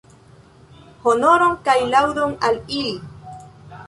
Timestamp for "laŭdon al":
1.91-2.57